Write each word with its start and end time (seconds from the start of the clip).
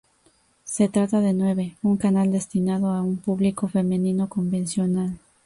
Se 0.63 0.89
trata 0.89 1.19
de 1.21 1.31
Nueve, 1.31 1.75
un 1.83 1.95
canal 1.97 2.31
destinado 2.31 2.87
a 2.89 3.03
un 3.03 3.17
público 3.17 3.67
femenino 3.67 4.27
convencional. 4.29 5.19